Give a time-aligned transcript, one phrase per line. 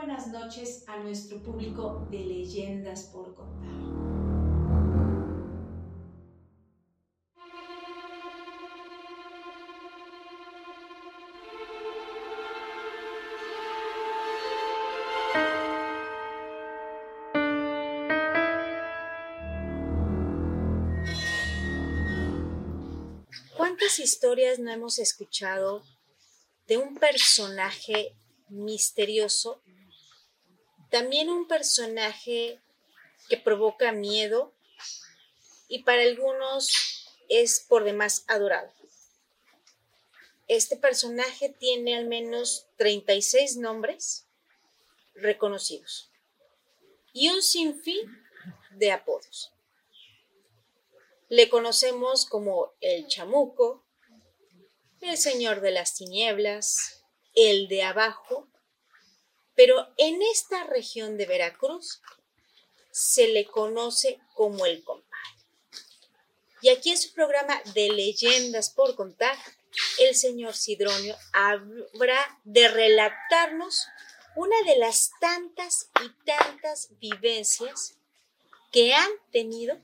[0.00, 3.68] buenas noches a nuestro público de leyendas por contar.
[23.54, 25.82] ¿Cuántas historias no hemos escuchado
[26.66, 28.16] de un personaje
[28.48, 29.62] misterioso,
[30.90, 32.60] también un personaje
[33.28, 34.52] que provoca miedo
[35.68, 38.72] y para algunos es por demás adorado.
[40.48, 44.26] Este personaje tiene al menos 36 nombres
[45.14, 46.10] reconocidos
[47.12, 48.20] y un sinfín
[48.72, 49.52] de apodos.
[51.28, 53.84] Le conocemos como el chamuco,
[55.00, 58.48] el señor de las tinieblas, el de abajo,
[59.60, 62.00] pero en esta región de Veracruz
[62.90, 65.36] se le conoce como el compadre.
[66.62, 69.36] Y aquí en su programa de leyendas por contar,
[69.98, 73.84] el señor Sidronio habrá de relatarnos
[74.34, 77.98] una de las tantas y tantas vivencias
[78.72, 79.78] que han tenido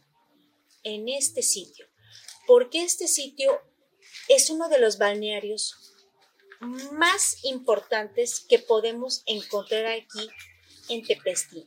[0.84, 1.86] en este sitio,
[2.46, 3.60] porque este sitio
[4.28, 5.85] es uno de los balnearios
[6.60, 10.28] más importantes que podemos encontrar aquí
[10.88, 11.66] en Tepestín.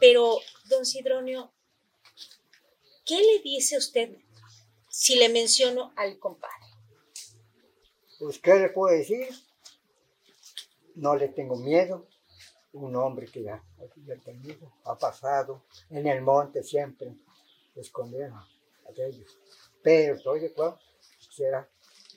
[0.00, 1.52] Pero, don Sidronio,
[3.04, 4.16] ¿qué le dice usted
[4.88, 6.66] si le menciono al compadre?
[8.18, 9.28] Pues, ¿qué le puedo decir?
[10.94, 12.06] No le tengo miedo.
[12.72, 13.62] Un hombre que ya,
[14.84, 17.14] ha pasado en el monte siempre,
[17.74, 18.46] escondieron a
[18.96, 19.38] ellos.
[19.82, 20.78] Pero estoy de acuerdo,
[21.18, 21.68] quisiera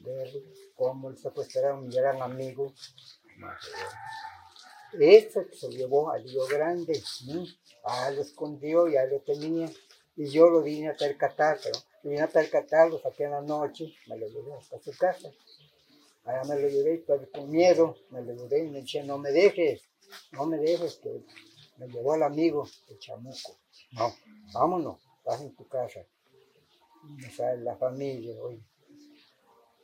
[0.05, 0.41] verlo
[0.75, 2.73] cómo el secuestraron mi gran amigo.
[4.93, 7.01] Este se llevó al Río Grande,
[7.83, 9.69] ah, lo escondió, ya lo tenía,
[10.15, 13.94] y yo lo vine a percatar, pero vine a percatar, lo saqué en la noche,
[14.07, 15.29] me lo llevé hasta su casa.
[16.23, 19.31] Allá me lo llevé, pero con miedo, me lo llevé y me dije, no me
[19.31, 19.83] dejes,
[20.31, 21.23] no me dejes, que
[21.77, 23.57] me llevó al amigo, el chamuco.
[23.91, 24.15] No,
[24.53, 26.05] vámonos, vas en tu casa.
[27.03, 28.63] me sale la familia, oye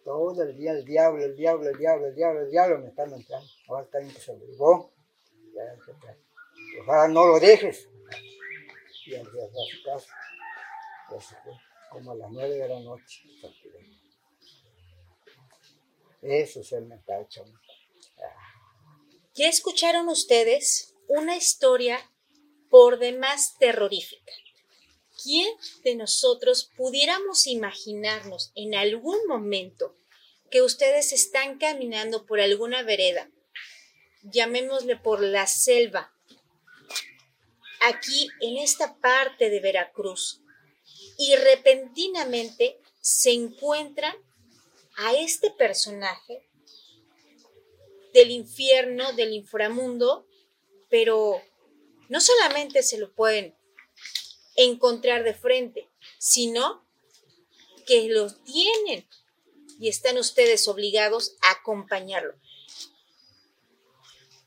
[0.03, 3.13] todo el día el diablo, el diablo, el diablo, el diablo, el diablo me están
[3.13, 3.47] entrando.
[3.67, 4.33] Ahora está que se
[6.73, 7.87] pues ahora no lo dejes.
[9.05, 10.13] Y al día a su casa.
[11.09, 11.25] Pues
[11.89, 13.23] como a las nueve de la noche.
[16.21, 17.51] Eso es el mental, chamo.
[19.33, 21.99] ¿Ya escucharon ustedes una historia
[22.69, 24.31] por demás terrorífica?
[25.21, 25.47] ¿Quién
[25.83, 29.95] de nosotros pudiéramos imaginarnos en algún momento
[30.49, 33.29] que ustedes están caminando por alguna vereda,
[34.23, 36.13] llamémosle por la selva,
[37.81, 40.41] aquí en esta parte de Veracruz,
[41.17, 44.15] y repentinamente se encuentran
[44.97, 46.47] a este personaje
[48.13, 50.27] del infierno, del inframundo,
[50.89, 51.41] pero
[52.09, 53.55] no solamente se lo pueden
[54.55, 56.85] encontrar de frente, sino
[57.85, 59.07] que los tienen
[59.79, 62.35] y están ustedes obligados a acompañarlo.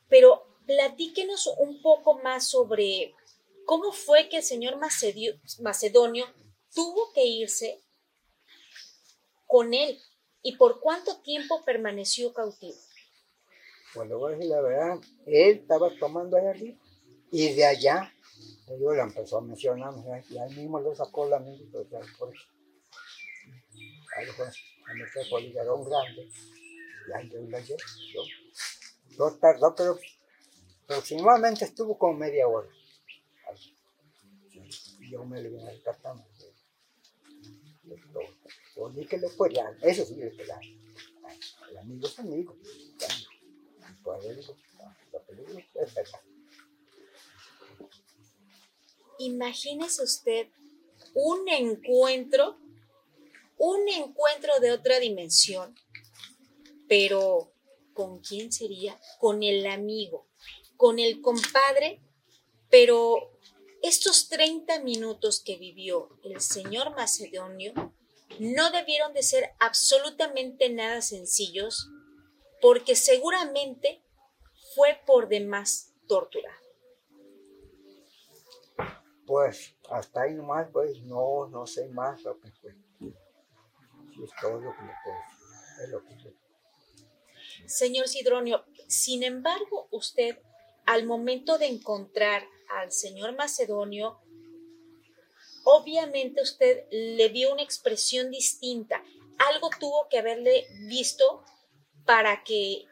[0.08, 3.14] Pero platíquenos un poco más sobre
[3.64, 6.26] cómo fue que el señor Macedonio
[6.72, 7.80] tuvo que irse
[9.46, 10.00] con él
[10.42, 12.76] y por cuánto tiempo permaneció cautivo.
[13.94, 16.54] Bueno, voy a decir la verdad, él estaba tomando allá
[17.30, 18.13] y de allá
[18.68, 19.94] yo le empezó a mencionar,
[20.28, 21.66] y ahí mismo le sacó la misma,
[22.18, 22.44] por eso.
[24.16, 24.46] Ahí fue,
[24.94, 26.30] me fue por el grande,
[27.08, 27.82] y ahí yo la llevé.
[29.16, 29.98] Yo, tardó, pero
[30.84, 32.68] aproximadamente estuvo como media hora.
[35.00, 36.26] Y yo me le vine al catamo.
[38.76, 40.60] Yo ni que le dar, eso sí le dar.
[41.70, 42.56] El amigo es amigo.
[44.02, 44.44] Pues él,
[45.12, 46.33] la película es.
[49.18, 50.48] Imagínese usted
[51.14, 52.58] un encuentro,
[53.58, 55.74] un encuentro de otra dimensión,
[56.88, 57.52] pero
[57.92, 58.98] ¿con quién sería?
[59.18, 60.26] Con el amigo,
[60.76, 62.00] con el compadre,
[62.70, 63.38] pero
[63.82, 67.72] estos 30 minutos que vivió el señor Macedonio
[68.38, 71.88] no debieron de ser absolutamente nada sencillos
[72.60, 74.02] porque seguramente
[74.74, 76.63] fue por demás torturado.
[79.26, 82.74] Pues hasta ahí nomás, pues no, no sé más lo que fue.
[83.00, 86.34] es todo lo que puedo Es lo que
[87.66, 90.38] Señor Sidronio, sin embargo, usted
[90.86, 94.20] al momento de encontrar al señor Macedonio,
[95.64, 99.02] obviamente usted le vio una expresión distinta.
[99.38, 101.42] Algo tuvo que haberle visto
[102.04, 102.84] para que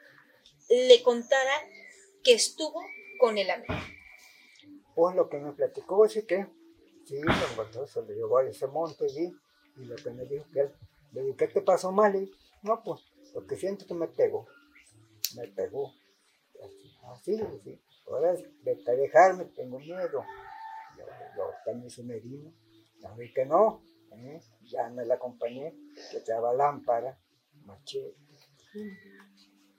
[0.71, 1.69] le contara
[2.25, 2.83] que estuvo
[3.19, 3.75] con el amigo.
[4.95, 6.47] Pues lo que me platicó es que
[7.05, 7.21] sí,
[7.73, 9.35] don se le llevó a ese monte allí
[9.77, 10.73] y lo que me dijo que él,
[11.13, 12.15] le dije, ¿qué te pasó mal?
[12.17, 12.31] Y
[12.63, 13.01] no, pues,
[13.33, 14.47] porque siento que me pegó.
[15.37, 15.93] Me pegó.
[17.11, 17.81] Así, así.
[18.07, 20.25] Ahora, a dejarme, tengo miedo.
[20.99, 21.05] Yo,
[21.37, 22.53] yo también se me vino.
[23.01, 23.83] Ya vi que no.
[24.13, 24.41] ¿eh?
[24.63, 25.75] Ya me la acompañé,
[26.11, 27.19] que echaba lámpara,
[27.65, 28.17] machete.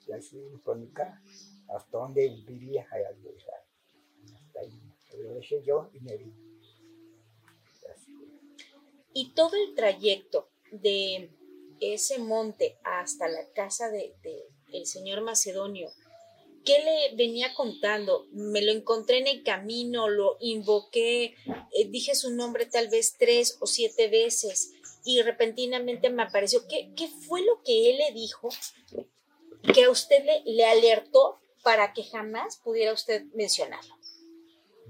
[0.06, 1.20] Y así, por mi casa,
[1.74, 3.10] hasta donde vivía, allá.
[5.18, 6.44] Lo dejé yo y me vine.
[9.12, 11.30] Y todo el trayecto de
[11.80, 14.14] ese monte hasta la casa de,
[14.84, 15.88] señor Macedonio,
[16.64, 18.26] ¿qué le venía contando?
[18.32, 21.36] Me lo encontré en el camino, lo invoqué,
[21.72, 24.72] eh, dije su nombre tal vez tres o siete veces
[25.04, 26.66] y repentinamente me apareció.
[26.66, 28.48] ¿Qué, qué fue lo que él le dijo
[29.72, 33.93] que a usted le, le alertó para que jamás pudiera usted mencionarlo?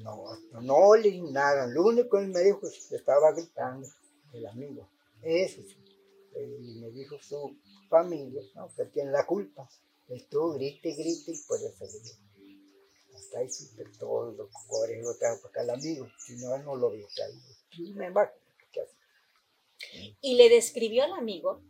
[0.05, 0.23] No,
[0.61, 1.67] no le nada.
[1.67, 3.89] Lo único que él me dijo es que estaba gritando
[4.35, 4.87] el amigo.
[5.23, 5.79] Eso sí.
[6.37, 7.57] Y me dijo su
[7.89, 8.69] familia, ¿no?
[8.77, 9.67] que tiene la culpa.
[10.09, 15.41] Estuvo grite, grite y por eso le Hasta ahí supe todo lo que lo trajo
[15.41, 16.07] para acá el amigo.
[16.19, 17.41] Si no, no lo vi ahí.
[17.79, 18.31] Y me va.
[20.21, 21.63] ¿Y le describió al amigo?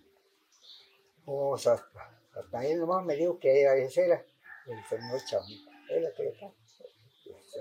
[1.24, 1.86] O sea,
[2.34, 4.26] hasta, él nomás me dijo que era, ese era
[4.66, 5.70] el señor Chamito.
[5.88, 6.52] Era que era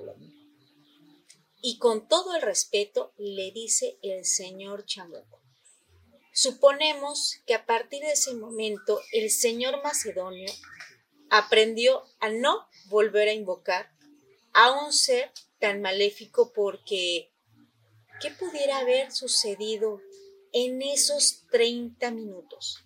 [0.01, 0.42] el amigo.
[1.65, 5.41] Y con todo el respeto le dice el señor Chamuco.
[6.33, 10.51] Suponemos que a partir de ese momento el señor Macedonio
[11.29, 13.89] aprendió a no volver a invocar
[14.51, 17.31] a un ser tan maléfico porque
[18.19, 20.01] ¿qué pudiera haber sucedido
[20.51, 22.83] en esos 30 minutos?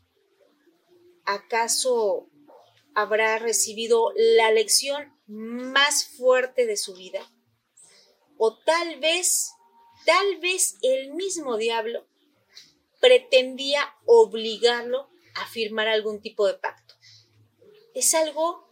[1.25, 2.29] ¿Acaso
[2.94, 7.27] habrá recibido la lección más fuerte de su vida?
[8.38, 9.51] O tal vez,
[10.06, 12.07] tal vez el mismo diablo
[13.00, 16.95] pretendía obligarlo a firmar algún tipo de pacto.
[17.94, 18.68] Es algo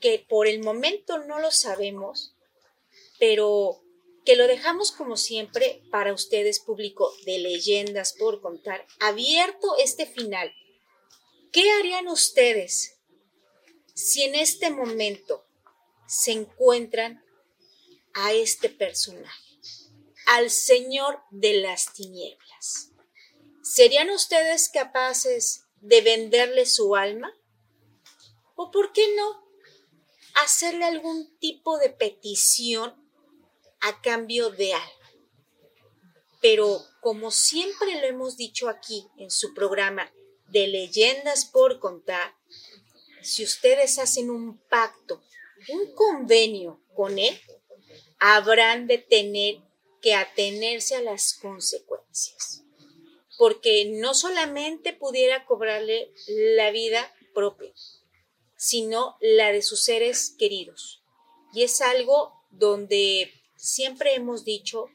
[0.00, 2.34] que por el momento no lo sabemos,
[3.18, 3.82] pero
[4.24, 10.52] que lo dejamos como siempre para ustedes, público de leyendas por contar, abierto este final.
[11.50, 12.98] ¿Qué harían ustedes
[13.94, 15.44] si en este momento
[16.06, 17.21] se encuentran
[18.14, 19.58] a este personaje,
[20.26, 22.90] al Señor de las tinieblas.
[23.62, 27.32] ¿Serían ustedes capaces de venderle su alma?
[28.54, 29.42] ¿O por qué no
[30.42, 32.94] hacerle algún tipo de petición
[33.80, 35.02] a cambio de algo?
[36.40, 40.12] Pero como siempre lo hemos dicho aquí en su programa
[40.48, 42.36] de leyendas por contar,
[43.22, 45.22] si ustedes hacen un pacto,
[45.68, 47.40] un convenio con él,
[48.24, 49.56] habrán de tener
[50.00, 52.62] que atenerse a las consecuencias,
[53.36, 57.72] porque no solamente pudiera cobrarle la vida propia,
[58.56, 61.02] sino la de sus seres queridos.
[61.52, 64.86] Y es algo donde siempre hemos dicho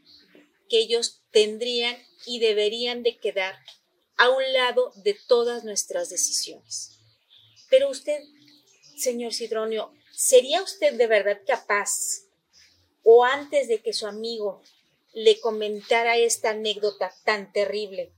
[0.70, 3.58] que ellos tendrían y deberían de quedar
[4.16, 6.98] a un lado de todas nuestras decisiones.
[7.70, 8.24] Pero usted,
[8.96, 12.27] señor Sidronio, ¿sería usted de verdad capaz
[13.10, 14.62] o antes de que su amigo
[15.14, 18.12] le comentara esta anécdota tan terrible,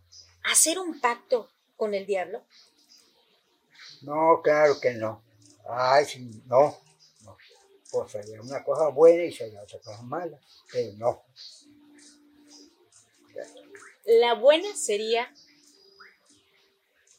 [0.46, 2.44] hacer un pacto con el diablo?
[4.02, 5.22] No, claro que no.
[5.70, 6.76] Ay, sí, no,
[7.22, 7.38] no.
[7.92, 10.40] Pues sería una cosa buena y sería otra cosa mala,
[10.72, 11.24] pero no.
[14.06, 15.32] La buena sería.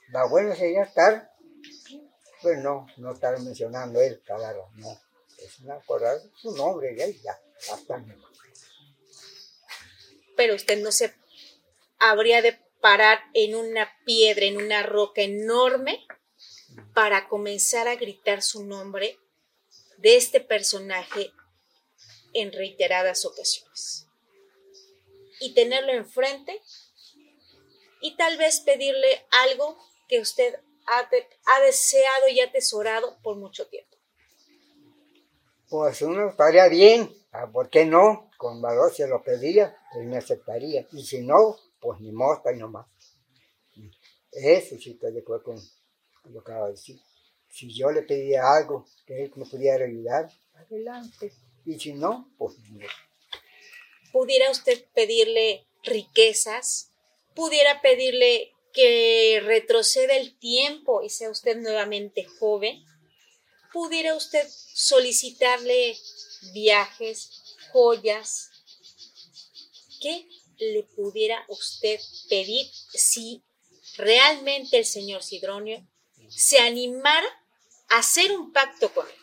[0.08, 1.32] La buena sería estar,
[2.42, 5.00] pues no, no estar mencionando él, claro, no.
[5.38, 7.40] Es una cosa, su nombre, ya, ya.
[10.36, 11.14] Pero usted no se
[11.98, 16.06] habría de parar en una piedra, en una roca enorme,
[16.94, 19.18] para comenzar a gritar su nombre
[19.98, 21.32] de este personaje
[22.32, 24.06] en reiteradas ocasiones.
[25.40, 26.60] Y tenerlo enfrente
[28.00, 33.96] y tal vez pedirle algo que usted ha, deseado y atesorado por mucho tiempo.
[35.68, 38.30] Pues uno estaría bien, Ah, ¿Por qué no?
[38.37, 40.87] Con valor se lo pedía, él me aceptaría.
[40.92, 42.87] Y si no, pues ni mosta y nomás.
[44.32, 45.56] Eso sí estoy de acuerdo con
[46.25, 47.00] lo que acaba de decir.
[47.49, 51.32] Si yo le pedía algo que él me pudiera ayudar, adelante.
[51.64, 52.87] Y si no, pues no.
[54.12, 56.92] ¿Pudiera usted pedirle riquezas?
[57.34, 62.84] ¿Pudiera pedirle que retroceda el tiempo y sea usted nuevamente joven?
[63.72, 65.96] ¿Pudiera usted solicitarle
[66.52, 68.50] viajes, joyas?
[70.00, 70.28] ¿Qué
[70.59, 73.42] le pudiera usted pedir si
[73.97, 75.87] realmente el señor Sidronio
[76.28, 77.26] se animara
[77.88, 79.14] a hacer un pacto con él?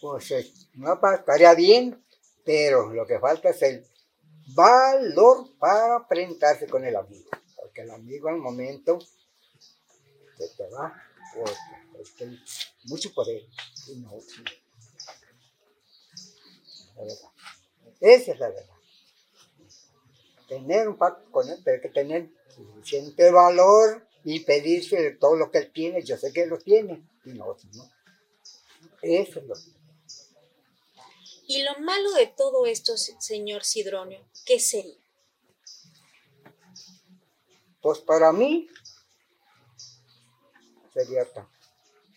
[0.00, 2.04] Pues eh, no estaría bien,
[2.44, 3.86] pero lo que falta es el
[4.54, 7.30] valor para enfrentarse con el amigo.
[7.56, 8.98] Porque el amigo al momento
[10.38, 11.02] se te va
[11.96, 12.38] porque
[12.84, 13.42] mucho poder
[13.88, 14.12] y no,
[16.96, 17.30] La verdad.
[18.00, 18.76] Esa es la verdad.
[20.48, 25.50] Tener un pacto con él, pero hay que tener suficiente valor y pedirse todo lo
[25.50, 26.02] que él tiene.
[26.02, 27.90] Yo sé que él lo tiene y no, no.
[29.02, 29.76] Eso es lo que
[31.48, 34.98] y lo malo de todo esto, señor Sidronio, ¿qué sería?
[37.80, 38.68] Pues para mí
[40.92, 41.48] sería tan,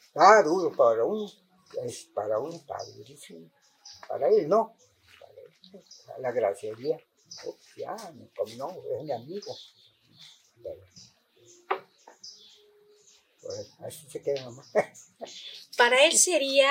[0.08, 1.32] está duro para uno,
[1.84, 3.52] es para uno está durísimo.
[4.08, 4.76] Para él no,
[5.20, 5.84] para él,
[6.20, 6.98] la graciaría.
[7.76, 7.96] ya,
[8.58, 9.56] no, es mi amigo.
[13.42, 14.72] pues, así se queda nomás.
[15.78, 16.70] Para él sería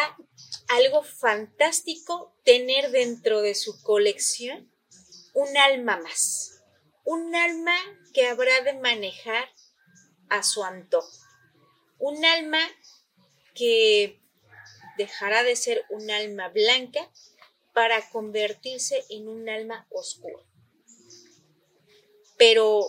[0.68, 4.70] algo fantástico tener dentro de su colección
[5.34, 6.62] un alma más,
[7.04, 7.74] un alma
[8.12, 9.48] que habrá de manejar
[10.28, 11.10] a su antojo,
[11.98, 12.60] un alma
[13.54, 14.20] que
[14.98, 17.10] dejará de ser un alma blanca
[17.72, 20.42] para convertirse en un alma oscura.
[22.36, 22.86] Pero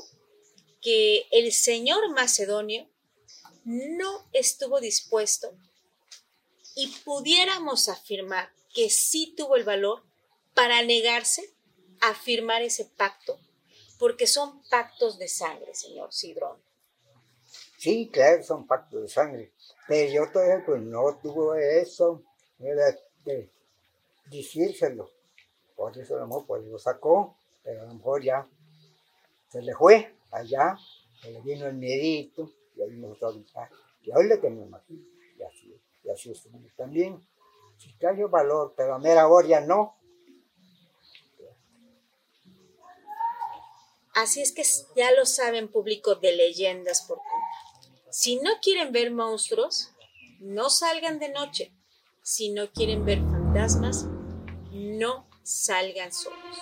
[0.82, 2.90] que el señor macedonio
[3.64, 5.54] no estuvo dispuesto
[6.76, 10.04] y pudiéramos afirmar que sí tuvo el valor
[10.54, 11.54] para negarse
[12.02, 13.40] a firmar ese pacto,
[13.98, 16.58] porque son pactos de sangre, señor Sidrón.
[17.78, 19.52] Sí, claro, son pactos de sangre,
[19.90, 22.22] pero yo todavía pues, no tuve eso,
[22.60, 23.50] era de
[24.28, 25.10] decírselo,
[25.76, 28.48] por eso lo mejor pues, lo sacó, pero a lo mejor ya
[29.50, 30.78] se le fue allá,
[31.20, 33.68] se le vino el miedito, y ahí nos ahorita,
[34.04, 35.04] y hoy le tenemos aquí,
[35.38, 37.20] y así y así es también.
[37.78, 39.96] Si cae valor, pero a mera hora ya no.
[44.14, 44.64] Así es que
[44.96, 47.69] ya lo saben, público de leyendas por contar.
[48.12, 49.92] Si no quieren ver monstruos,
[50.40, 51.72] no salgan de noche.
[52.24, 54.08] Si no quieren ver fantasmas,
[54.72, 56.58] no salgan solos.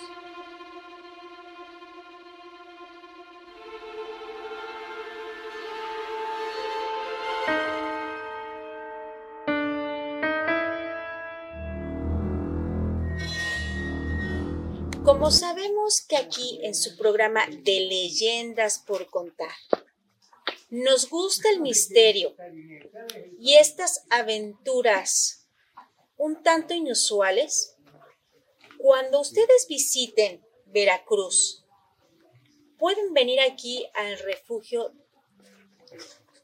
[15.06, 19.54] Como sabemos que aquí en su programa de leyendas por contar,
[20.70, 22.36] nos gusta el misterio
[23.40, 25.48] y estas aventuras
[26.18, 27.76] un tanto inusuales,
[28.78, 31.64] cuando ustedes visiten Veracruz,
[32.78, 34.94] pueden venir aquí al refugio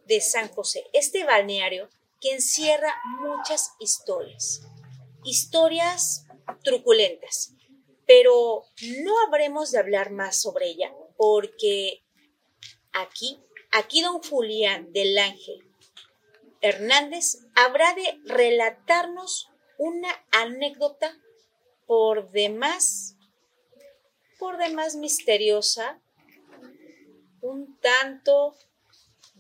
[0.06, 1.90] de San José, este balneario
[2.22, 4.62] que encierra muchas historias,
[5.24, 6.26] historias
[6.64, 7.54] truculentas
[8.06, 8.66] pero
[9.04, 12.04] no habremos de hablar más sobre ella porque
[12.94, 13.40] aquí,
[13.74, 15.64] aquí don Julián del Ángel
[16.62, 21.14] Hernández habrá de relatarnos una anécdota
[21.86, 23.18] por demás,
[24.40, 26.00] por demás misteriosa,
[27.42, 28.56] un tanto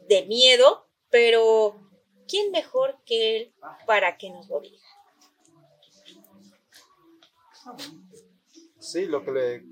[0.07, 1.79] de miedo, pero
[2.27, 3.53] ¿quién mejor que él
[3.85, 4.83] para que nos lo diga?
[8.79, 9.63] Sí, lo que le,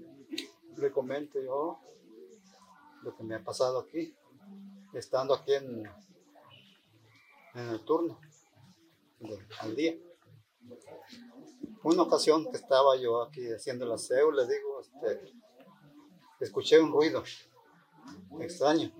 [0.77, 1.81] le comento yo,
[3.03, 4.15] lo que me ha pasado aquí,
[4.93, 5.85] estando aquí en,
[7.55, 8.19] en el turno,
[9.59, 9.95] al día.
[11.83, 15.33] Una ocasión que estaba yo aquí haciendo el aseo, le digo, este,
[16.39, 17.23] escuché un ruido
[18.39, 18.91] extraño,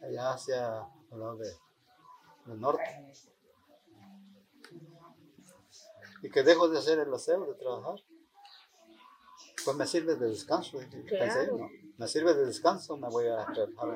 [0.00, 1.52] allá hacia el lado de,
[2.46, 3.12] del norte.
[6.22, 7.96] Y que dejo de hacer el aseo, de trabajar
[9.64, 10.78] pues me sirve de descanso.
[11.98, 13.92] Me sirve de descanso, me voy a relajar un poco.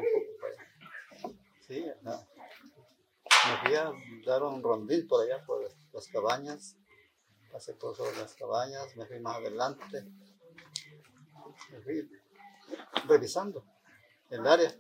[1.67, 3.93] Sí, me fui a
[4.25, 6.77] dar un rondín por allá, por las cabañas.
[7.51, 10.05] Pasé por las cabañas, me fui más adelante.
[11.73, 12.09] Me fui
[13.09, 13.65] revisando
[14.31, 14.73] el área.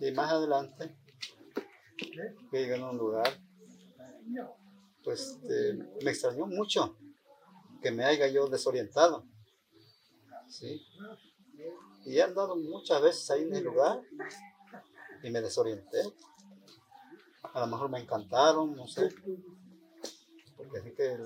[0.00, 0.96] Y más adelante,
[2.50, 3.28] que llegué a un lugar,
[5.04, 6.96] pues este, me extrañó mucho
[7.80, 9.24] que me haya yo desorientado.
[10.48, 10.80] ¿sí?
[12.08, 14.00] Y he andado muchas veces ahí en el lugar
[15.22, 16.00] y me desorienté.
[17.42, 19.10] A lo mejor me encantaron, no sé.
[20.56, 21.18] Porque así que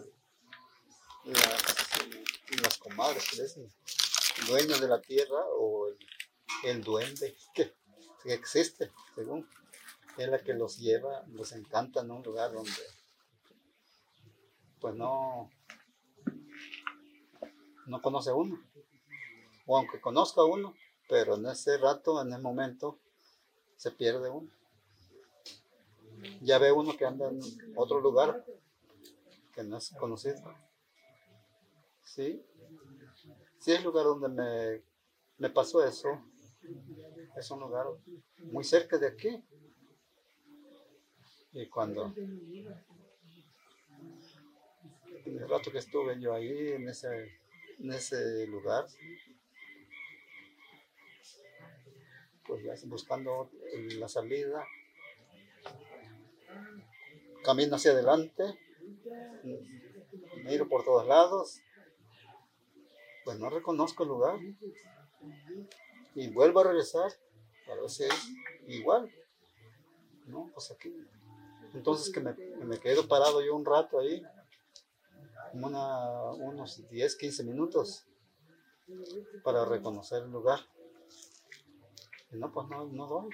[1.26, 1.64] las,
[2.62, 3.72] las comadres que dicen
[4.48, 5.98] dueños de la tierra o el,
[6.64, 7.72] el duende que,
[8.24, 9.48] que, existe, según,
[10.18, 12.72] es la que los lleva, los encanta en un lugar donde
[14.80, 15.48] pues no,
[17.86, 18.60] no conoce uno.
[19.66, 20.75] O aunque conozca uno,
[21.09, 22.99] pero en ese rato, en ese momento,
[23.76, 24.50] se pierde uno.
[26.40, 27.40] Ya ve uno que anda en
[27.76, 28.45] otro lugar
[29.52, 30.42] que no es conocido.
[32.04, 32.45] Sí,
[33.59, 34.83] sí el lugar donde me,
[35.38, 36.09] me pasó eso.
[37.37, 37.87] Es un lugar
[38.38, 39.42] muy cerca de aquí.
[41.52, 42.12] Y cuando
[45.25, 47.40] en el rato que estuve yo ahí, en ese,
[47.78, 48.87] en ese lugar,
[52.46, 53.50] pues ya buscando
[53.99, 54.64] la salida,
[57.44, 58.42] camino hacia adelante,
[60.44, 61.61] miro por todos lados,
[63.25, 64.38] pues no reconozco el lugar
[66.14, 67.12] y vuelvo a regresar,
[67.70, 68.11] a veces
[68.66, 69.11] igual,
[70.26, 70.50] ¿no?
[70.52, 70.94] Pues aquí.
[71.75, 72.34] Entonces que me,
[72.64, 74.22] me quedo parado yo un rato ahí,
[75.54, 78.06] una, unos 10, 15 minutos
[79.42, 80.61] para reconocer el lugar.
[82.32, 83.30] No, pues no, no doy.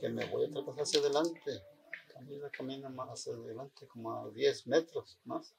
[0.00, 1.62] Que me voy otra vez hacia adelante.
[2.12, 5.54] Camina, camina más hacia adelante, como a 10 metros más.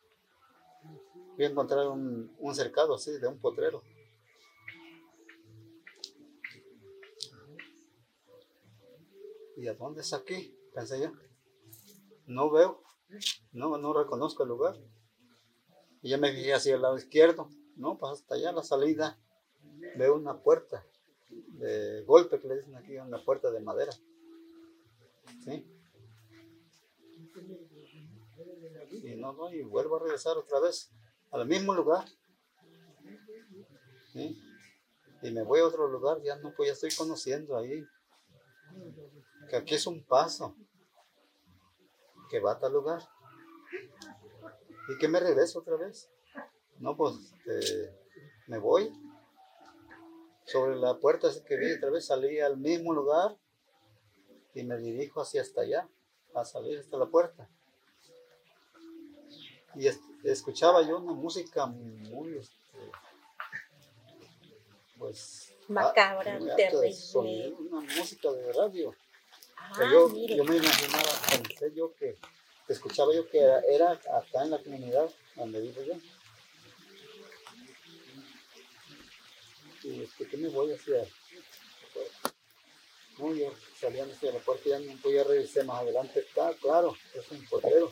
[1.36, 3.84] Voy a encontrar un, un cercado así, de un potrero.
[9.56, 10.56] ¿Y a dónde es aquí?
[10.74, 11.12] Pensé yo.
[12.26, 12.84] No veo,
[13.54, 14.76] no, no reconozco el lugar.
[16.02, 17.50] Y ya me fijé hacia el lado izquierdo.
[17.76, 19.18] No, pues hasta allá la salida
[19.96, 20.86] veo una puerta
[21.48, 23.92] de golpe que le dicen aquí, una puerta de madera.
[25.44, 25.66] ¿Sí?
[29.04, 30.92] Y no, no, y vuelvo a regresar otra vez
[31.32, 32.06] al mismo lugar.
[34.14, 34.38] ¿Sí?
[35.22, 37.84] Y me voy a otro lugar, ya no, pues ya estoy conociendo ahí.
[39.50, 40.56] Que aquí es un paso
[42.30, 43.02] que va a tal lugar.
[44.90, 46.10] ¿Y que me regreso otra vez?
[46.80, 47.98] No, pues este,
[48.48, 48.92] me voy.
[50.48, 53.36] Sobre la puerta que vi otra vez salí al mismo lugar
[54.54, 55.90] y me dirijo hacia hasta allá,
[56.34, 57.50] a salir hasta la puerta.
[59.76, 59.88] Y
[60.24, 62.92] escuchaba yo una música muy, este,
[64.98, 65.54] pues...
[65.68, 67.54] Macabra, terrible.
[67.60, 68.96] Una música de radio.
[69.58, 72.16] Ah, yo, yo, me imaginaba, pensé yo que
[72.70, 75.94] escuchaba yo que era, era, acá en la comunidad donde vivo yo.
[79.98, 81.08] Y este, que me voy hacia
[83.18, 87.32] muy bien, saliendo hacia la puerta, ya, no, ya revisé más adelante, está claro, es
[87.32, 87.92] un portero.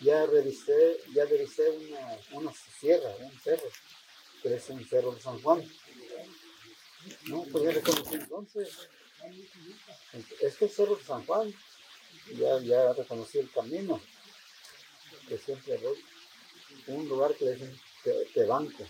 [0.00, 3.68] Ya revisé, ya revisé una, una sierra, un cerro,
[4.40, 5.68] que es un cerro de San Juan.
[7.24, 8.88] No, pues ya reconocí entonces.
[10.40, 11.52] Es el cerro de San Juan,
[12.36, 14.00] ya, ya reconocí el camino,
[15.26, 15.98] que siempre voy,
[16.86, 18.86] un lugar que dicen te, banco,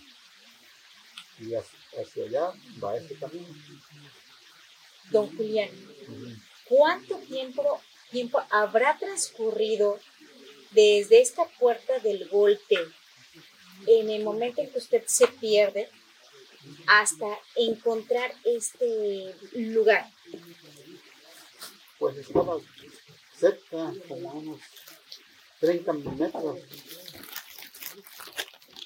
[1.39, 3.47] y hacia, allá va ese camino.
[5.11, 5.71] Don Julián,
[6.65, 9.99] ¿cuánto tiempo, tiempo habrá transcurrido
[10.73, 12.77] desde esta puerta del golpe
[13.87, 15.89] en el momento en que usted se pierde
[16.87, 20.11] hasta encontrar este lugar?
[21.99, 22.59] Pues estaba
[23.39, 24.61] cerca, como unos
[25.61, 26.59] 30 metros.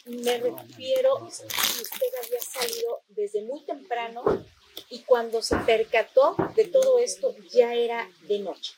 [0.05, 4.45] Me refiero usted había salido desde muy temprano
[4.91, 8.75] y cuando se percató de todo esto ya era de noche.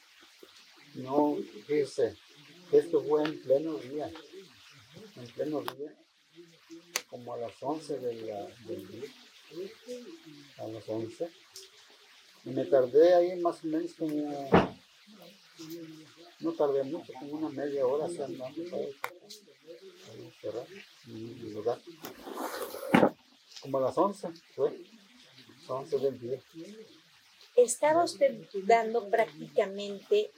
[0.95, 2.17] No, fíjese,
[2.73, 4.11] esto fue en pleno día,
[5.17, 5.95] en pleno día,
[7.09, 9.11] como a las 11 de la, del día,
[10.59, 11.31] a las 11.
[12.45, 14.51] Y me tardé ahí más o menos como
[16.41, 18.63] no tardé mucho, como una media hora se andando
[21.07, 21.81] mi lugar.
[23.61, 24.85] Como a las 11, fue.
[25.67, 26.41] 11 del día.
[27.57, 28.37] Estaba usted
[28.67, 30.31] dando prácticamente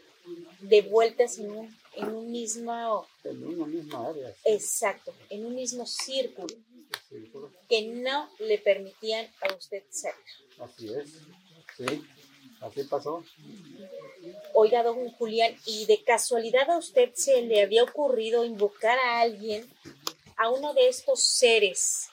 [0.61, 3.07] de vueltas en un, en un mismo...
[3.24, 4.35] En una misma área.
[4.44, 6.55] Exacto, en un mismo círculo,
[7.68, 10.18] que no le permitían a usted salir.
[10.59, 11.20] Así es.
[11.76, 12.05] Sí,
[12.61, 13.24] así pasó.
[14.55, 19.68] Oiga, don Julián, ¿y de casualidad a usted se le había ocurrido invocar a alguien,
[20.37, 22.09] a uno de estos seres,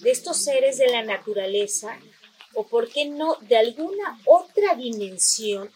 [0.00, 1.98] de estos seres de la naturaleza,
[2.54, 5.70] o por qué no, de alguna otra dimensión,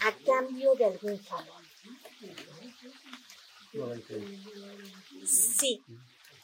[0.00, 1.62] a cambio de algún favor?
[5.26, 5.82] Sí.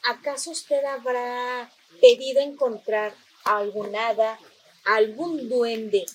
[0.03, 1.71] ¿Acaso usted habrá
[2.01, 4.37] pedido encontrar a algún hada,
[4.85, 6.05] a algún duende,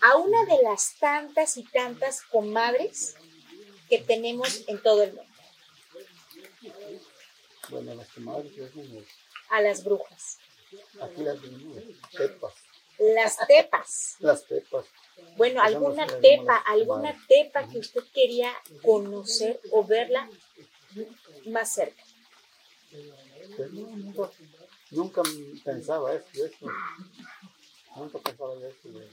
[0.00, 3.16] a una de las tantas y tantas comadres
[3.88, 5.33] que tenemos en todo el mundo?
[7.82, 8.08] Las
[9.50, 10.38] A las brujas,
[11.00, 11.38] aquí las
[12.16, 12.54] tepas.
[12.98, 14.16] las tepas.
[14.20, 14.86] Las tepas.
[15.36, 20.28] Bueno, alguna no tepa, alguna tepa que usted quería conocer o verla
[21.46, 22.02] más cerca.
[23.56, 24.30] Pues no, nunca,
[24.90, 25.22] nunca
[25.64, 26.66] pensaba eso, eso.
[27.96, 29.08] Nunca pensaba yo de-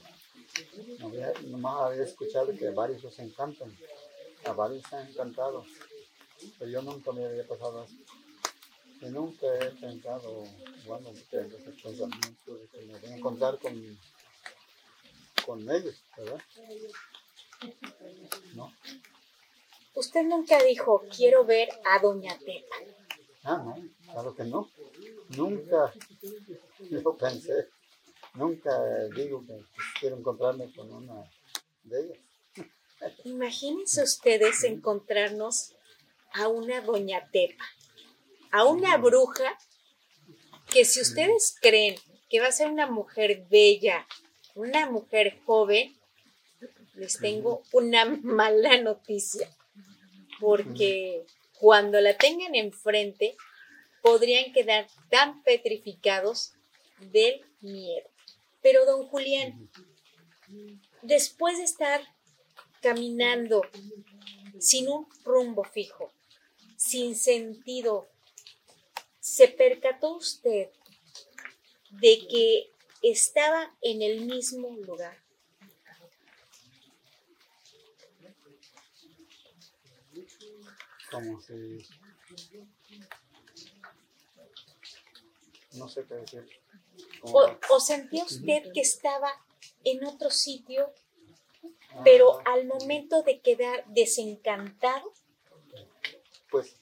[0.98, 3.76] no había- nomás había escuchado que varios los encantan.
[4.44, 5.64] A varios se han encantado.
[6.58, 7.94] Pero yo nunca me había pasado eso.
[9.10, 10.44] Nunca he pensado,
[10.86, 13.98] bueno, tengo ese pensamiento de que me voy a encontrar con,
[15.44, 16.40] con ellos, ¿verdad?
[18.54, 18.72] No.
[19.94, 22.76] Usted nunca dijo, quiero ver a Doña Tepa.
[23.44, 23.76] Ah, no,
[24.12, 24.70] claro que no.
[25.36, 25.92] Nunca
[26.90, 27.68] lo pensé.
[28.34, 28.70] Nunca
[29.14, 29.60] digo que
[30.00, 31.24] quiero encontrarme con una
[31.82, 32.18] de ellas.
[33.24, 35.74] Imagínense ustedes encontrarnos
[36.32, 37.64] a una Doña Tepa,
[38.52, 39.58] a una bruja
[40.72, 41.96] que si ustedes creen
[42.28, 44.06] que va a ser una mujer bella,
[44.54, 45.96] una mujer joven,
[46.94, 49.48] les tengo una mala noticia,
[50.38, 51.24] porque
[51.58, 53.36] cuando la tengan enfrente
[54.02, 56.52] podrían quedar tan petrificados
[56.98, 58.08] del miedo.
[58.60, 59.70] Pero don Julián,
[61.00, 62.02] después de estar
[62.82, 63.62] caminando
[64.58, 66.12] sin un rumbo fijo,
[66.76, 68.11] sin sentido,
[69.22, 70.68] ¿se percató usted
[71.90, 75.16] de que estaba en el mismo lugar?
[81.08, 81.86] Como si...
[85.74, 86.60] No sé qué decir.
[87.22, 89.30] ¿O, sentía usted que estaba
[89.84, 90.92] en otro sitio,
[92.02, 95.12] pero Ah, al momento de quedar desencantado,
[96.50, 96.74] Pues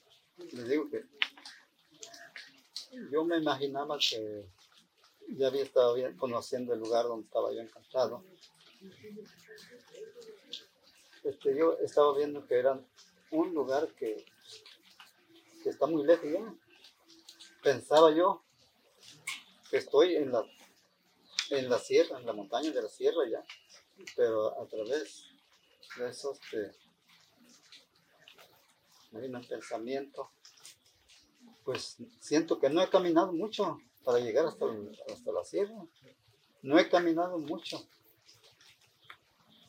[0.51, 1.05] les digo que
[3.11, 4.45] yo me imaginaba que
[5.29, 8.23] ya había estado bien conociendo el lugar donde estaba yo encantado.
[11.23, 12.79] Este, yo estaba viendo que era
[13.31, 14.25] un lugar que,
[15.63, 16.53] que está muy lejos ya.
[17.61, 18.43] Pensaba yo
[19.69, 20.43] que estoy en la,
[21.51, 23.43] en la sierra, en la montaña de la sierra ya,
[24.15, 25.27] pero a través
[25.97, 26.71] de esos este,
[29.11, 30.31] vino el pensamiento,
[31.63, 34.65] pues siento que no he caminado mucho para llegar hasta,
[35.11, 35.85] hasta la sierra.
[36.61, 37.85] No he caminado mucho.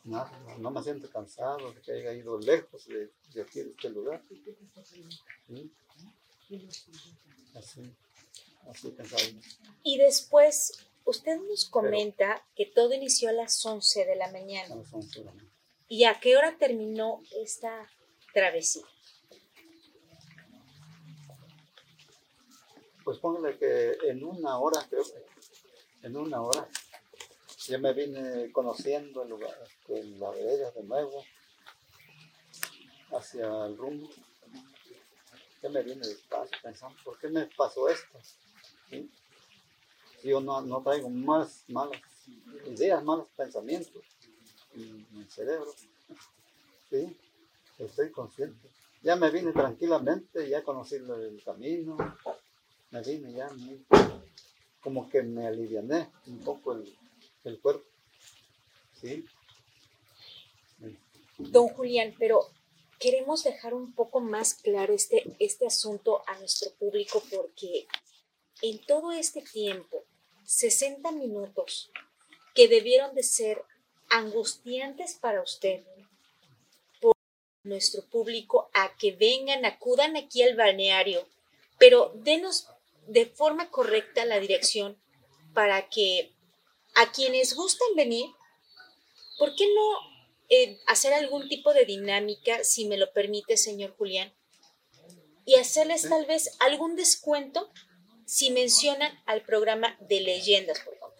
[0.03, 3.89] Nada, no me siento cansado de que haya ido lejos de, de aquí, de este
[3.89, 4.21] lugar.
[5.47, 5.71] Sí.
[7.55, 7.81] Así,
[8.69, 8.95] así
[9.83, 14.73] y después usted nos comenta que todo inició a las 11 de la mañana.
[14.73, 15.49] A las 11 de la mañana.
[15.87, 17.89] ¿Y a qué hora terminó esta
[18.33, 18.85] travesía?
[23.03, 26.67] Pues póngale que en una hora, creo que en una hora,
[27.67, 31.23] ya me vine conociendo el lugar, este, la vereda de nuevo,
[33.11, 34.09] hacia el rumbo.
[35.61, 38.19] Ya me vine despacio pensando, ¿por qué me pasó esto?
[38.89, 39.09] ¿Sí?
[40.23, 42.01] Yo no, no traigo más malas
[42.65, 44.03] ideas, malos pensamientos
[44.75, 45.73] en el cerebro.
[46.89, 47.17] ¿Sí?
[47.79, 48.69] Estoy consciente.
[49.01, 51.97] Ya me vine tranquilamente, ya conocí el camino,
[52.93, 53.49] me vine ya
[54.79, 56.95] como que me aliviané un poco el,
[57.43, 57.85] el cuerpo.
[59.01, 59.25] ¿Sí?
[61.39, 62.47] Don Julián, pero
[62.99, 67.87] queremos dejar un poco más claro este, este asunto a nuestro público porque
[68.61, 70.05] en todo este tiempo,
[70.45, 71.89] 60 minutos
[72.53, 73.63] que debieron de ser
[74.11, 75.83] angustiantes para usted,
[77.01, 77.15] por
[77.63, 81.27] nuestro público a que vengan, acudan aquí al balneario,
[81.79, 82.67] pero denos
[83.07, 85.01] de forma correcta la dirección
[85.53, 86.35] para que
[86.95, 88.25] a quienes gustan venir,
[89.37, 89.97] ¿por qué no
[90.49, 94.33] eh, hacer algún tipo de dinámica, si me lo permite, señor Julián?
[95.45, 97.71] Y hacerles tal vez algún descuento
[98.25, 101.13] si mencionan al programa de leyendas, por favor.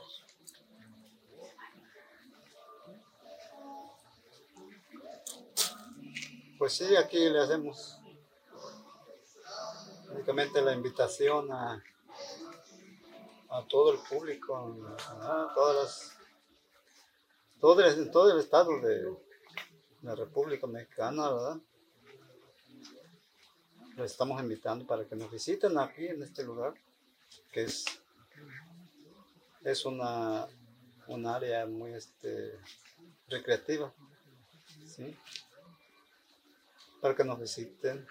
[6.58, 7.98] Pues sí, aquí le hacemos
[10.26, 11.84] la invitación a,
[13.68, 14.56] todo el público,
[15.22, 16.18] a todas las,
[17.60, 19.16] todo, el, todo el estado de
[20.02, 21.58] la República Mexicana, ¿verdad?
[23.98, 26.74] Les estamos invitando para que nos visiten aquí en este lugar,
[27.52, 27.86] que es,
[29.64, 30.48] es una,
[31.08, 32.60] un área muy este,
[33.28, 33.94] recreativa.
[37.02, 38.08] Para que nos visiten,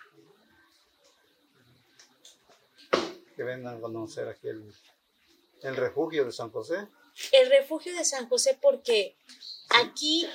[3.33, 4.73] que vengan a conocer aquí el,
[5.63, 6.89] el refugio de San José.
[7.33, 9.17] El refugio de San José porque
[9.69, 10.27] aquí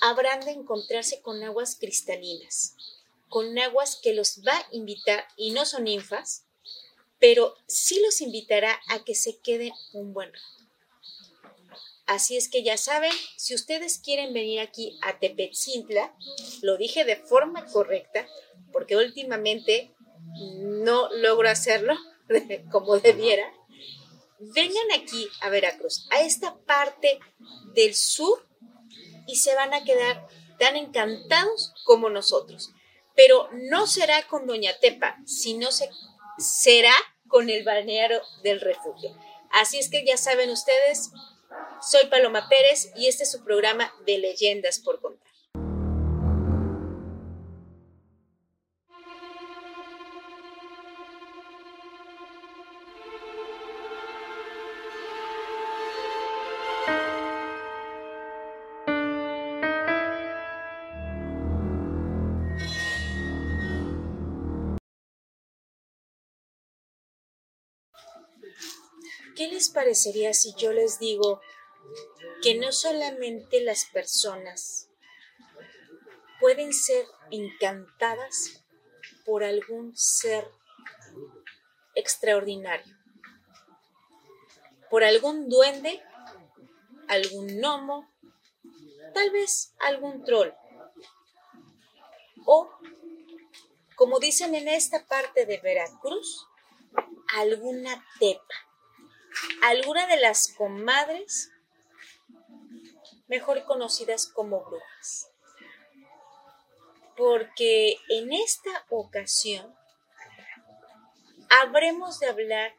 [0.00, 2.76] habrán de encontrarse con aguas cristalinas,
[3.28, 6.44] con aguas que los va a invitar, y no son ninfas,
[7.18, 10.58] pero sí los invitará a que se queden un buen rato.
[12.06, 16.16] Así es que ya saben, si ustedes quieren venir aquí a Tepetzintla,
[16.62, 18.26] lo dije de forma correcta,
[18.72, 19.94] porque últimamente
[20.60, 21.94] no logro hacerlo
[22.70, 23.52] como debiera,
[24.38, 27.18] vengan aquí a Veracruz, a esta parte
[27.74, 28.46] del sur,
[29.26, 30.26] y se van a quedar
[30.58, 32.70] tan encantados como nosotros.
[33.14, 35.90] Pero no será con Doña Tepa, sino se,
[36.38, 36.94] será
[37.26, 39.16] con el balneario del refugio.
[39.50, 41.10] Así es que ya saben ustedes,
[41.82, 45.27] soy Paloma Pérez y este es su programa de leyendas por contar.
[69.38, 71.40] ¿Qué les parecería si yo les digo
[72.42, 74.90] que no solamente las personas
[76.40, 78.64] pueden ser encantadas
[79.24, 80.50] por algún ser
[81.94, 82.98] extraordinario,
[84.90, 86.02] por algún duende,
[87.06, 88.10] algún gnomo,
[89.14, 90.50] tal vez algún troll,
[92.44, 92.68] o,
[93.94, 96.44] como dicen en esta parte de Veracruz,
[97.36, 98.67] alguna tepa
[99.62, 101.50] alguna de las comadres
[103.28, 105.30] mejor conocidas como brujas.
[107.16, 109.74] Porque en esta ocasión
[111.48, 112.74] habremos de hablar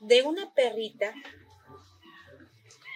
[0.00, 1.14] de una perrita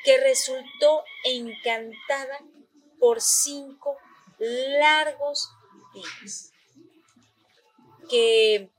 [0.05, 2.41] que resultó encantada
[2.99, 3.97] por cinco
[4.39, 5.51] largos
[5.95, 6.53] días.
[8.09, 8.71] Que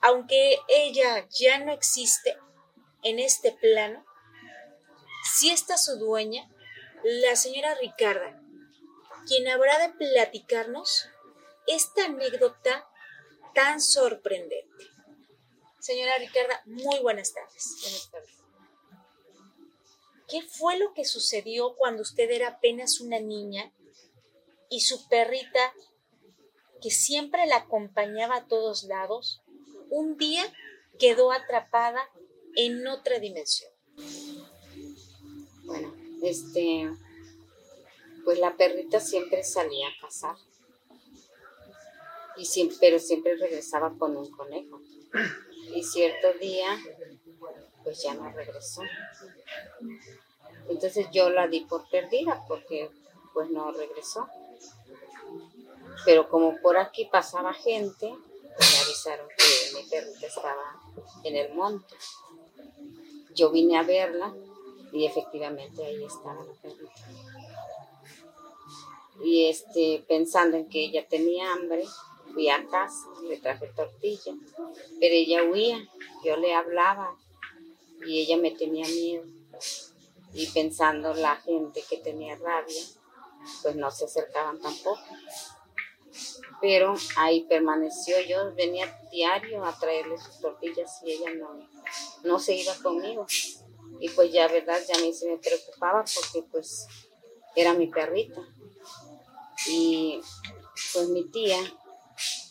[0.00, 2.36] aunque ella ya no existe,
[3.06, 4.04] en este plano,
[5.22, 6.50] si está su dueña,
[7.04, 8.42] la señora Ricarda,
[9.28, 11.08] quien habrá de platicarnos
[11.68, 12.84] esta anécdota
[13.54, 14.90] tan sorprendente.
[15.78, 17.76] Señora Ricarda, muy buenas tardes.
[17.80, 18.34] Buenas tardes.
[20.28, 23.72] ¿Qué fue lo que sucedió cuando usted era apenas una niña
[24.68, 25.72] y su perrita,
[26.82, 29.42] que siempre la acompañaba a todos lados,
[29.90, 30.52] un día
[30.98, 32.10] quedó atrapada
[32.56, 33.70] en otra dimensión.
[35.64, 36.90] Bueno, este,
[38.24, 40.36] pues la perrita siempre salía a cazar.
[42.36, 44.80] Y siempre, pero siempre regresaba con un conejo.
[45.74, 46.78] Y cierto día,
[47.84, 48.82] pues ya no regresó.
[50.68, 52.90] Entonces yo la di por perdida porque
[53.32, 54.28] pues no regresó.
[56.04, 60.80] Pero como por aquí pasaba gente, me avisaron que mi perrita estaba
[61.24, 61.94] en el monte
[63.36, 64.34] yo vine a verla
[64.92, 66.92] y efectivamente ahí estaba la perrita.
[69.22, 71.84] Y este, pensando en que ella tenía hambre,
[72.32, 74.34] fui a casa, le traje tortilla,
[75.00, 75.78] pero ella huía,
[76.24, 77.16] yo le hablaba
[78.06, 79.24] y ella me tenía miedo.
[80.34, 82.82] Y pensando la gente que tenía rabia,
[83.62, 85.00] pues no se acercaban tampoco.
[86.60, 91.68] Pero ahí permaneció, yo venía diario a traerle sus tortillas y ella no,
[92.24, 93.26] no se iba conmigo.
[94.00, 96.86] Y pues ya, verdad, ya a se me preocupaba porque pues
[97.54, 98.42] era mi perrita.
[99.68, 100.20] Y
[100.92, 101.58] pues mi tía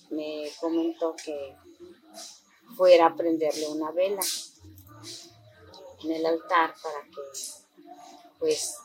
[0.10, 1.56] me comentó que
[2.76, 4.22] fuera a prenderle una vela
[6.04, 7.22] en el altar para que
[8.40, 8.76] pues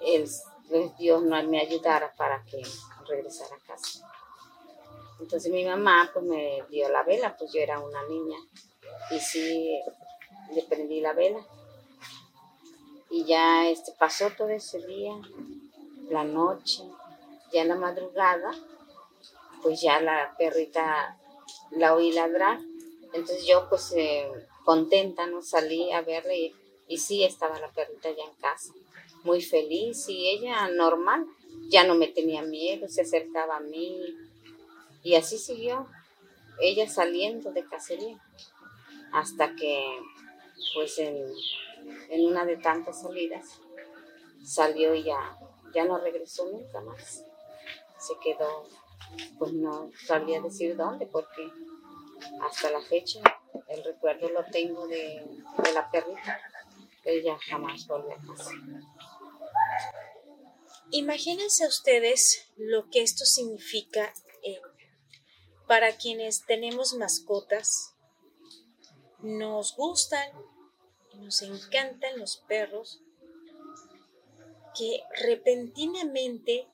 [0.00, 0.28] el,
[0.68, 2.62] pues, Dios no me ayudara para que
[3.08, 4.08] regresara a casa.
[5.20, 8.38] Entonces mi mamá pues me dio la vela, pues yo era una niña
[9.10, 9.80] y sí
[10.54, 11.44] le prendí la vela.
[13.10, 15.12] Y ya este, pasó todo ese día,
[16.08, 16.82] la noche,
[17.52, 18.52] ya en la madrugada,
[19.62, 21.18] pues ya la perrita
[21.72, 22.58] la oí ladrar.
[23.12, 24.30] Entonces yo pues eh,
[24.64, 25.42] contenta, ¿no?
[25.42, 26.54] Salí a verla y,
[26.88, 28.72] y sí estaba la perrita ya en casa,
[29.24, 31.26] muy feliz y ella normal,
[31.68, 34.16] ya no me tenía miedo, se acercaba a mí
[35.02, 35.86] y así siguió
[36.60, 38.18] ella saliendo de cacería
[39.12, 39.98] hasta que
[40.74, 41.26] pues en,
[42.10, 43.60] en una de tantas salidas
[44.44, 45.38] salió y ya,
[45.74, 47.24] ya no regresó nunca más.
[47.98, 48.68] Se quedó,
[49.38, 51.50] pues no sabía decir dónde, porque
[52.40, 53.20] hasta la fecha
[53.68, 55.24] el recuerdo lo tengo de,
[55.62, 56.40] de la perrita.
[57.04, 58.52] Ella jamás volvió casa.
[60.90, 64.60] Imagínense ustedes lo que esto significa eh,
[65.66, 67.91] para quienes tenemos mascotas.
[69.22, 70.30] Nos gustan,
[71.14, 73.00] nos encantan los perros,
[74.76, 76.68] que repentinamente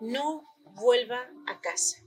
[0.00, 1.98] no vuelva a casa.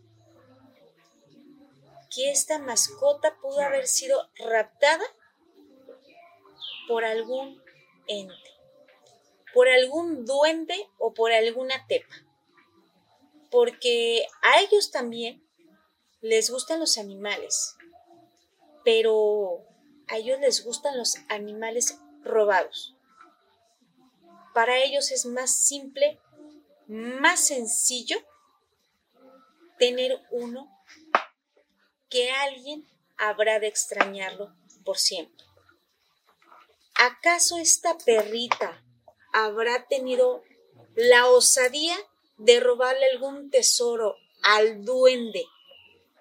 [2.09, 5.03] Que esta mascota pudo haber sido raptada
[6.87, 7.61] por algún
[8.07, 8.51] ente,
[9.53, 12.15] por algún duende o por alguna tepa.
[13.51, 15.43] Porque a ellos también
[16.21, 17.75] les gustan los animales,
[18.91, 19.67] pero
[20.07, 22.95] a ellos les gustan los animales robados.
[24.55, 26.19] Para ellos es más simple,
[26.87, 28.17] más sencillo
[29.77, 30.75] tener uno
[32.09, 32.83] que alguien
[33.19, 35.45] habrá de extrañarlo por siempre.
[36.95, 38.83] ¿Acaso esta perrita
[39.33, 40.43] habrá tenido
[40.95, 41.95] la osadía
[42.37, 45.45] de robarle algún tesoro al duende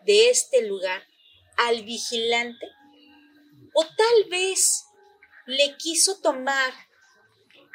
[0.04, 1.07] de este lugar,
[1.58, 2.66] al vigilante?
[3.74, 4.86] ¿O tal vez
[5.46, 6.72] le quiso tomar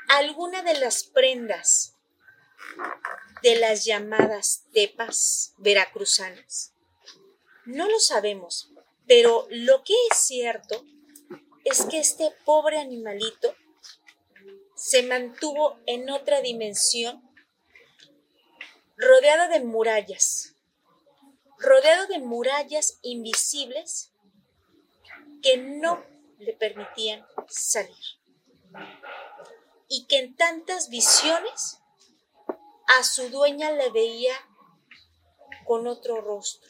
[0.09, 1.95] alguna de las prendas
[3.41, 6.73] de las llamadas tepas veracruzanas?
[7.65, 8.71] No lo sabemos,
[9.07, 10.83] pero lo que es cierto
[11.63, 13.55] es que este pobre animalito
[14.75, 17.21] se mantuvo en otra dimensión,
[18.97, 20.52] rodeado de murallas,
[21.63, 24.11] rodeado de murallas invisibles
[25.41, 26.03] que no
[26.37, 28.03] le permitían salir
[29.87, 31.79] y que en tantas visiones
[32.97, 34.33] a su dueña le veía
[35.65, 36.69] con otro rostro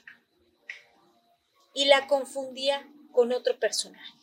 [1.74, 4.14] y la confundía con otro personaje.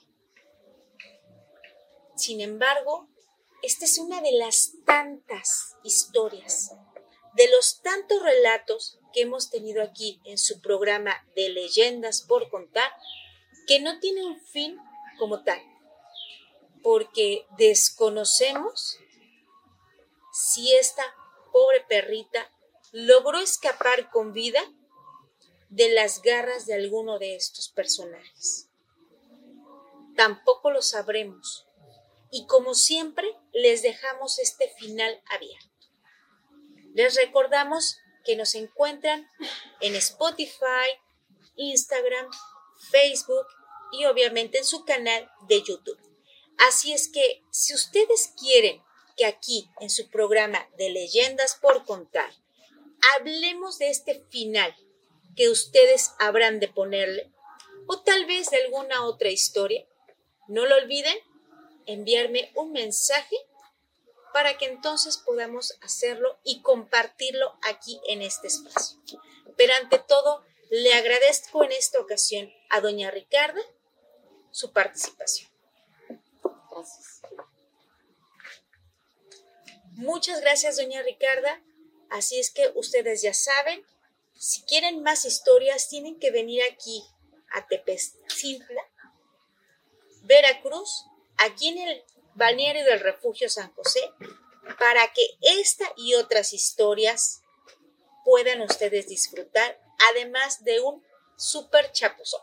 [2.16, 3.09] Sin embargo,
[3.62, 6.72] esta es una de las tantas historias,
[7.40, 12.92] de los tantos relatos que hemos tenido aquí en su programa de leyendas por contar,
[13.66, 14.76] que no tiene un fin
[15.18, 15.61] como tal
[16.83, 18.98] porque desconocemos
[20.33, 21.03] si esta
[21.53, 22.50] pobre perrita
[22.92, 24.61] logró escapar con vida
[25.68, 28.68] de las garras de alguno de estos personajes.
[30.16, 31.66] Tampoco lo sabremos.
[32.33, 35.69] Y como siempre, les dejamos este final abierto.
[36.94, 39.29] Les recordamos que nos encuentran
[39.81, 40.88] en Spotify,
[41.57, 42.29] Instagram,
[42.90, 43.46] Facebook
[43.92, 45.98] y obviamente en su canal de YouTube.
[46.59, 48.83] Así es que si ustedes quieren
[49.16, 52.31] que aquí en su programa de leyendas por contar
[53.16, 54.74] hablemos de este final
[55.37, 57.31] que ustedes habrán de ponerle
[57.87, 59.85] o tal vez de alguna otra historia,
[60.48, 61.16] no lo olviden
[61.87, 63.37] enviarme un mensaje
[64.32, 69.00] para que entonces podamos hacerlo y compartirlo aquí en este espacio.
[69.56, 73.60] Pero ante todo, le agradezco en esta ocasión a doña Ricarda
[74.50, 75.50] su participación.
[79.92, 81.60] Muchas gracias, doña Ricarda.
[82.08, 83.84] Así es que ustedes ya saben,
[84.34, 87.04] si quieren más historias, tienen que venir aquí
[87.52, 88.82] a Tepezcintla,
[90.22, 91.04] Veracruz,
[91.36, 92.04] aquí en el
[92.35, 94.00] balneario del refugio San José,
[94.78, 97.42] para que esta y otras historias
[98.24, 101.02] puedan ustedes disfrutar, además de un
[101.37, 102.40] súper chapuzón.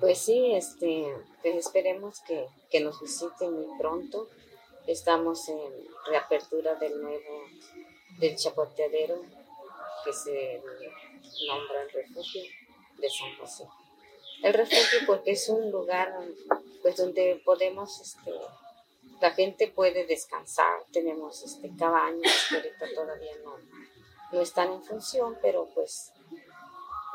[0.00, 1.12] Pues sí, este,
[1.42, 4.28] pues esperemos que, nos visiten muy pronto.
[4.86, 5.58] Estamos en
[6.06, 7.46] reapertura del nuevo,
[8.18, 9.22] del chapoteadero,
[10.04, 10.62] que se
[11.46, 12.42] nombra el refugio
[12.98, 13.64] de San José.
[14.42, 16.16] El refugio porque es un lugar
[16.82, 18.32] pues donde podemos, este,
[19.20, 23.56] la gente puede descansar, tenemos este, cabañas que ahorita todavía no,
[24.32, 26.12] no están en función, pero pues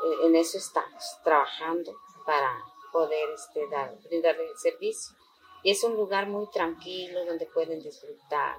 [0.04, 1.94] eh, en eso estamos trabajando
[2.24, 2.58] para
[2.92, 5.16] poder este, dar, brindarle el servicio.
[5.62, 8.56] Y es un lugar muy tranquilo donde pueden disfrutar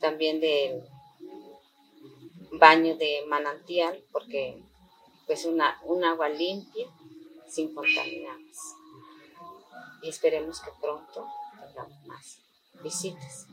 [0.00, 0.82] también del,
[2.58, 4.62] baño de manantial, porque
[5.26, 6.86] pues una, un agua limpia,
[7.48, 8.58] sin contaminantes.
[10.04, 11.26] Y esperemos que pronto
[11.58, 12.38] tengamos más
[12.82, 13.46] visitas.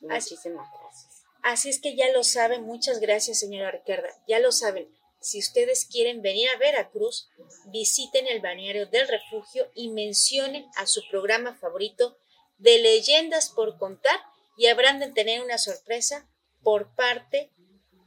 [0.00, 1.24] Muchísimas gracias.
[1.42, 4.88] Así es que ya lo saben, muchas gracias señora Ricarda, ya lo saben.
[5.20, 7.28] Si ustedes quieren venir a Veracruz,
[7.66, 12.16] visiten el balneario del refugio y mencionen a su programa favorito
[12.58, 14.20] de leyendas por contar
[14.56, 16.28] y habrán de tener una sorpresa
[16.62, 17.50] por parte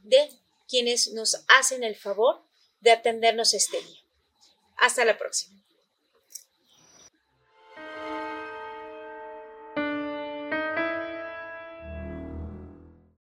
[0.02, 0.30] de
[0.68, 2.42] quienes nos hacen el favor
[2.80, 4.00] de atendernos este día.
[4.76, 5.59] Hasta la próxima.